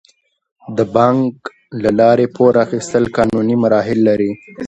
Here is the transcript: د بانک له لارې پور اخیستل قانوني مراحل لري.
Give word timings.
د 0.77 0.79
بانک 0.95 1.29
له 1.83 1.91
لارې 1.99 2.25
پور 2.35 2.53
اخیستل 2.65 3.03
قانوني 3.15 3.55
مراحل 3.63 3.99
لري. 4.09 4.31